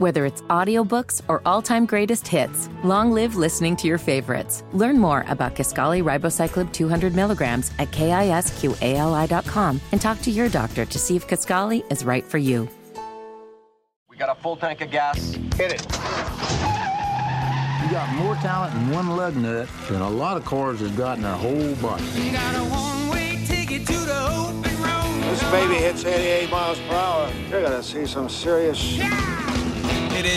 [0.00, 4.64] Whether it's audiobooks or all-time greatest hits, long live listening to your favorites.
[4.72, 10.98] Learn more about Kisqali Ribociclib 200 milligrams at kisqali.com and talk to your doctor to
[10.98, 12.66] see if Kisqali is right for you.
[14.08, 15.34] We got a full tank of gas.
[15.56, 15.82] Hit it.
[17.84, 21.18] You got more talent in one lug nut than a lot of cars has got
[21.18, 22.04] in their whole body.
[25.30, 27.30] This baby hits 88 miles per hour.
[27.50, 28.98] You're gonna see some serious.
[28.98, 29.39] It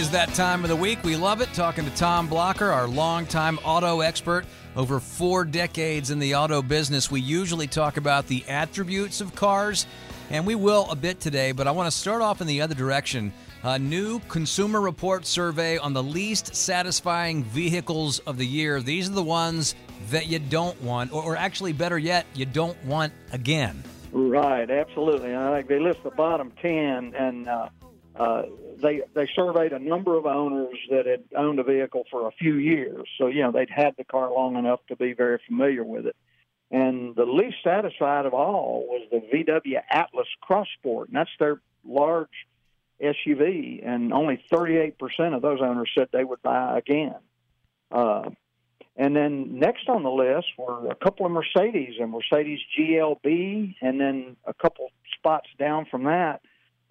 [0.04, 1.02] is that time of the week.
[1.06, 1.54] We love it.
[1.54, 4.46] Talking to Tom Blocker, our longtime auto expert.
[4.76, 9.86] Over four decades in the auto business, we usually talk about the attributes of cars,
[10.30, 12.76] and we will a bit today, but I want to start off in the other
[12.76, 13.32] direction.
[13.64, 18.82] A new Consumer Report survey on the least satisfying vehicles of the year.
[18.82, 19.74] These are the ones
[20.10, 23.82] that you don't want, or actually, better yet, you don't want again.
[24.12, 25.34] Right, absolutely.
[25.34, 27.70] I think they list the bottom ten, and uh,
[28.16, 28.44] uh,
[28.82, 32.56] they they surveyed a number of owners that had owned a vehicle for a few
[32.56, 36.06] years, so you know they'd had the car long enough to be very familiar with
[36.06, 36.16] it.
[36.70, 41.62] And the least satisfied of all was the VW Atlas Cross Sport, and that's their
[41.86, 42.30] large
[43.02, 44.94] SUV, and only 38%
[45.36, 47.16] of those owners said they would buy again.
[47.92, 48.30] Uh,
[48.96, 54.00] and then next on the list were a couple of Mercedes, a Mercedes GLB, and
[54.00, 54.88] then a couple
[55.18, 56.42] spots down from that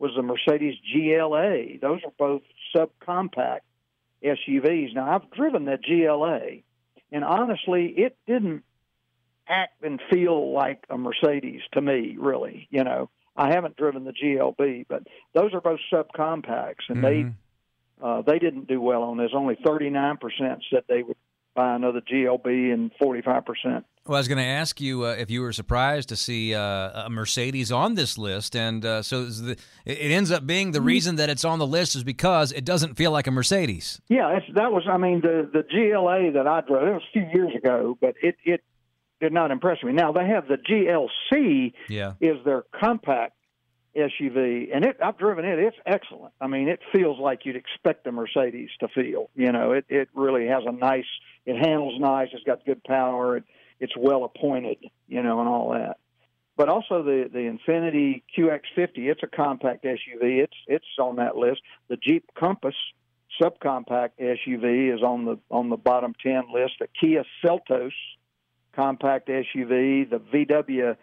[0.03, 1.79] was the Mercedes GLA.
[1.81, 2.43] Those are both
[2.75, 3.61] subcompact
[4.23, 4.95] SUVs.
[4.95, 6.63] Now I've driven that GLA,
[7.13, 8.65] and honestly, it didn't
[9.49, 12.67] act and feel like a Mercedes to me, really.
[12.71, 17.29] You know, I haven't driven the GLB, but those are both subcompacts, and Mm-hmm.
[17.29, 17.35] they
[18.05, 19.31] uh, they didn't do well on this.
[19.33, 20.19] Only 39%
[20.73, 21.17] said they would
[21.55, 23.85] buy another GLB, and 45%.
[24.05, 27.05] Well, I was going to ask you uh, if you were surprised to see uh,
[27.05, 31.17] a Mercedes on this list, and uh, so the, it ends up being the reason
[31.17, 34.01] that it's on the list is because it doesn't feel like a Mercedes.
[34.09, 34.83] Yeah, it's, that was.
[34.91, 36.89] I mean, the the GLA that I drove.
[36.89, 38.65] It was a few years ago, but it it
[39.21, 39.93] did not impress me.
[39.93, 41.73] Now they have the GLC.
[41.89, 42.15] Yeah.
[42.21, 43.37] Is their compact
[43.97, 45.61] SUV, and it I've driven it.
[45.61, 46.35] It's excellent.
[46.41, 49.31] I mean, it feels like you'd expect a Mercedes to feel.
[49.37, 51.07] You know, it it really has a nice.
[51.47, 52.31] It handles nice.
[52.33, 53.37] It's got good power.
[53.37, 53.45] It,
[53.83, 54.79] it's well appointed.
[55.09, 55.99] You know, and all that.
[56.57, 59.11] But also the the Infiniti QX50.
[59.11, 60.43] It's a compact SUV.
[60.43, 61.61] It's it's on that list.
[61.89, 62.77] The Jeep Compass
[63.41, 66.75] subcompact SUV is on the on the bottom ten list.
[66.79, 67.93] The Kia Seltos
[68.75, 70.09] compact SUV.
[70.09, 70.97] The VW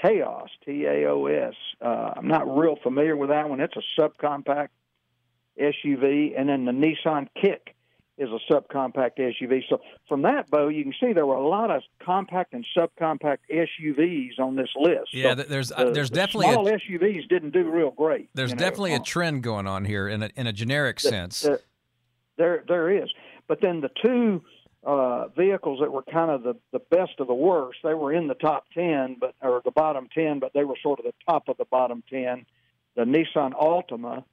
[0.00, 1.54] Taos T A O S.
[1.80, 3.60] Uh, I'm not real familiar with that one.
[3.60, 4.68] It's a subcompact
[5.60, 7.74] SUV, and then the Nissan Kick
[8.20, 9.62] is a subcompact SUV.
[9.68, 13.38] So from that, Bo, you can see there were a lot of compact and subcompact
[13.50, 15.12] SUVs on this list.
[15.14, 18.28] Yeah, So there's the- uh, there's the definitely small a, SUVs didn't do real great.
[18.34, 21.40] there's definitely a Uh, trend going on here in a in a generic sense.
[21.40, 21.60] there,
[22.36, 23.10] there there is.
[23.48, 24.42] But then the two
[24.84, 28.28] uh, vehicles that were kind of the, the best of the worst, they were in
[28.28, 31.48] the top ten, but or the bottom ten, but they were sort of the top
[31.48, 32.44] of the bottom ten.
[32.96, 34.24] The Nissan Altima,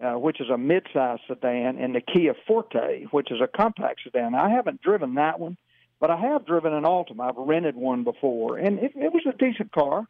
[0.00, 4.34] uh, which is a midsize sedan, and the Kia Forte, which is a compact sedan.
[4.34, 5.56] I haven't driven that one,
[6.00, 7.28] but I have driven an Altima.
[7.28, 10.06] I've rented one before, and it, it was a decent car.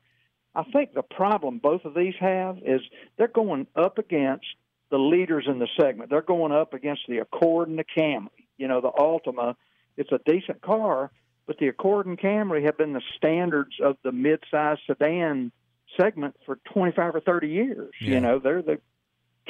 [0.54, 2.80] I think the problem both of these have is
[3.16, 4.46] they're going up against
[4.90, 6.10] the leaders in the segment.
[6.10, 8.28] They're going up against the Accord and the Camry.
[8.56, 9.54] You know, the Altima,
[9.96, 11.10] it's a decent car,
[11.46, 15.52] but the Accord and Camry have been the standards of the mid-size sedan
[15.98, 17.92] segment for 25 or 30 years.
[18.00, 18.14] Yeah.
[18.14, 18.80] You know, they're the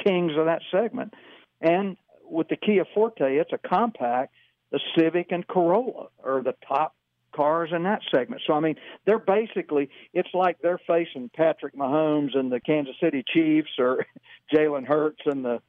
[0.03, 1.13] kings of that segment.
[1.61, 4.33] And with the Kia Forte, it's a compact.
[4.71, 6.95] The Civic and Corolla are the top
[7.35, 8.41] cars in that segment.
[8.45, 13.23] So I mean, they're basically it's like they're facing Patrick Mahomes and the Kansas City
[13.27, 14.05] Chiefs or
[14.53, 15.61] Jalen Hurts and the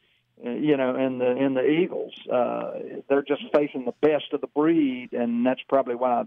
[0.42, 2.14] you know and the and the Eagles.
[2.30, 6.24] Uh, they're just facing the best of the breed, and that's probably why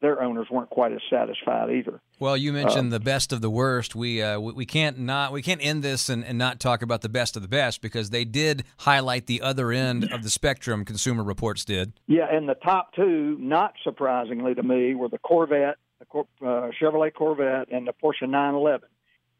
[0.00, 2.00] their owners weren't quite as satisfied either.
[2.18, 3.94] Well, you mentioned the best of the worst.
[3.94, 7.02] We uh, we, we can't not we can't end this and, and not talk about
[7.02, 10.84] the best of the best because they did highlight the other end of the spectrum.
[10.84, 11.92] Consumer Reports did.
[12.06, 16.70] Yeah, and the top two, not surprisingly to me, were the Corvette, the Cor- uh,
[16.80, 18.88] Chevrolet Corvette, and the Porsche 911.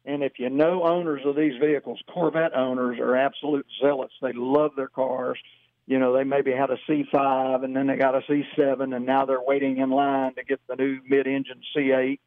[0.05, 4.13] And if you know owners of these vehicles, Corvette owners are absolute zealots.
[4.21, 5.37] They love their cars.
[5.87, 9.25] You know, they maybe had a C5 and then they got a C7, and now
[9.25, 12.19] they're waiting in line to get the new mid-engine C8,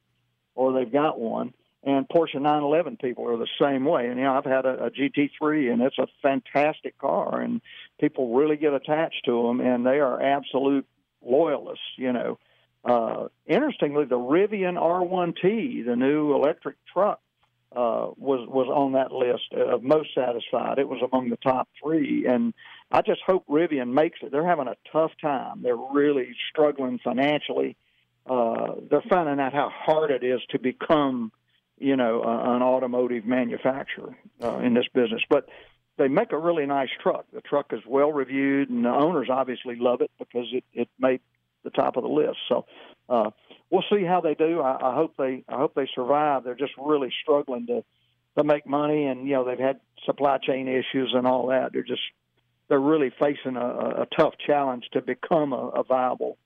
[0.55, 1.53] or they've got one.
[1.83, 4.09] And Porsche 911 people are the same way.
[4.09, 7.61] And you know, I've had a, a GT3, and it's a fantastic car, and
[8.01, 10.87] people really get attached to them, and they are absolute
[11.23, 11.85] loyalists.
[11.97, 12.39] You know,
[12.85, 17.21] uh, interestingly, the Rivian R1T, the new electric truck
[17.75, 20.79] uh, was was on that list of most satisfied.
[20.79, 22.53] It was among the top three, and
[22.91, 24.33] I just hope Rivian makes it.
[24.33, 25.63] They're having a tough time.
[25.63, 27.77] They're really struggling financially.
[28.29, 31.33] Uh, they're finding out how hard it is to become,
[31.79, 35.23] you know, uh, an automotive manufacturer uh, in this business.
[35.29, 35.49] But
[35.99, 37.27] they make a really nice truck.
[37.33, 41.21] The truck is well reviewed, and the owners obviously love it because it it made
[41.63, 42.39] the top of the list.
[42.49, 42.67] So
[43.09, 43.31] uh,
[43.71, 44.61] we'll see how they do.
[44.61, 46.43] I, I hope they I hope they survive.
[46.43, 47.85] They're just really struggling to
[48.39, 51.73] to make money, and you know they've had supply chain issues and all that.
[51.73, 52.03] They're just
[52.71, 53.67] they're really facing a,
[54.03, 56.39] a tough challenge to become a, a viable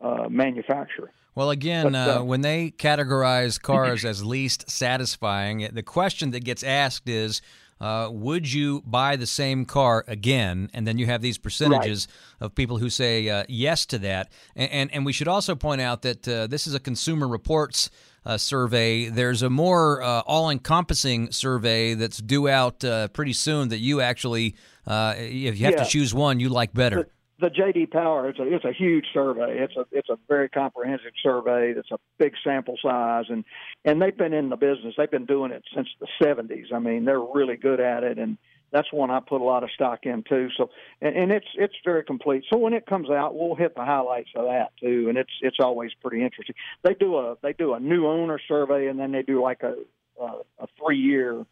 [0.00, 1.10] uh, manufacturer.
[1.34, 6.62] Well, again, uh, uh, when they categorize cars as least satisfying, the question that gets
[6.62, 7.40] asked is
[7.80, 10.68] uh, would you buy the same car again?
[10.74, 12.08] And then you have these percentages
[12.40, 12.46] right.
[12.46, 14.30] of people who say uh, yes to that.
[14.54, 17.88] And, and, and, we should also point out that uh, this is a Consumer Reports
[18.26, 19.08] uh, survey.
[19.08, 24.02] There's a more uh, all encompassing survey that's due out uh, pretty soon that you
[24.02, 24.56] actually,
[24.86, 25.84] Uh, if you have yeah.
[25.84, 27.08] to choose one, you like better
[27.40, 29.58] the JD Power it's a it's a huge survey.
[29.58, 31.72] It's a it's a very comprehensive survey.
[31.76, 33.44] It's a big sample size, and
[33.84, 34.94] and they've been in the business.
[34.96, 36.72] They've been doing it since the 70s.
[36.72, 38.36] I mean, they're really good at it, and
[38.72, 40.48] that's one I put a lot of stock in too.
[40.56, 42.44] So, and, and it's it's very complete.
[42.50, 45.58] So when it comes out, we'll hit the highlights of that too, and it's it's
[45.60, 46.54] always pretty interesting.
[46.84, 49.76] They do a they do a new owner survey, and then they do like a
[50.20, 50.26] a,
[50.58, 51.44] a three year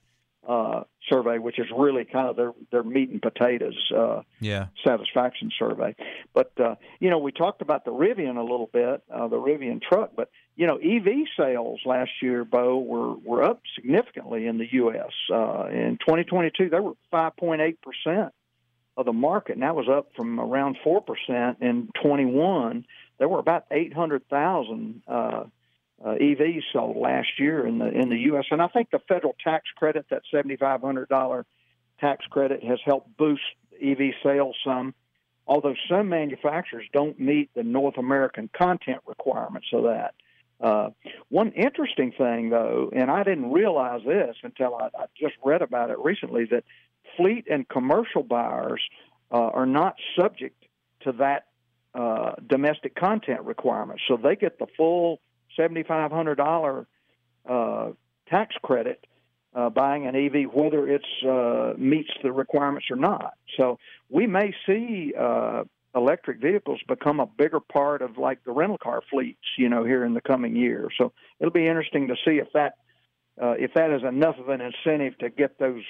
[0.49, 4.69] uh, survey, which is really kind of their their meat and potatoes uh, yeah.
[4.85, 5.95] satisfaction survey.
[6.33, 9.83] But uh, you know, we talked about the Rivian a little bit, uh, the Rivian
[9.83, 14.67] truck, but you know, EV sales last year, Bo, were were up significantly in the
[14.73, 15.13] U.S.
[15.31, 18.33] Uh, in 2022, they were 5.8 percent
[18.97, 22.87] of the market, and that was up from around four percent in 21.
[23.19, 25.45] There were about 800,000 uh, uh,
[26.19, 28.45] EVs sold last year in the in the U.S.
[28.51, 31.47] And I think the federal tax credit, that seventy five hundred dollar
[32.01, 33.43] tax credit, has helped boost
[33.83, 34.95] EV sales some.
[35.47, 40.15] Although some manufacturers don't meet the North American content requirements of that.
[40.61, 40.91] Uh,
[41.29, 45.91] one interesting thing, though, and I didn't realize this until I, I just read about
[45.91, 46.65] it recently, that
[47.17, 48.83] fleet and commercial buyers
[49.31, 50.65] uh, are not subject
[51.03, 51.47] to that
[51.95, 55.21] uh, domestic content requirement, so they get the full
[55.59, 56.87] $7,500
[57.49, 57.93] uh,
[58.29, 59.05] tax credit
[59.55, 63.35] uh, buying an EV, whether it uh, meets the requirements or not.
[63.57, 63.79] So
[64.09, 65.65] we may see uh,
[65.95, 70.05] electric vehicles become a bigger part of like the rental car fleets, you know, here
[70.05, 70.89] in the coming year.
[70.99, 72.75] So it'll be interesting to see if that
[73.41, 75.83] uh, if that is enough of an incentive to get those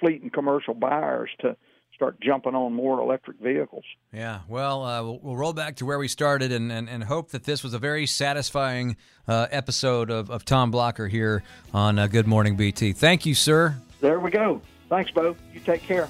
[0.00, 1.56] fleet and commercial buyers to
[1.96, 3.82] start jumping on more electric vehicles.
[4.12, 7.30] Yeah, well, uh, we'll, we'll, roll back to where we started and, and, and hope
[7.30, 8.96] that this was a very satisfying
[9.26, 11.42] uh, episode of, of Tom Blocker here
[11.74, 12.92] on uh, Good Morning BT.
[12.92, 13.76] Thank you, sir.
[14.00, 14.60] There we go.
[14.88, 15.34] Thanks, Bo.
[15.52, 16.08] You take care.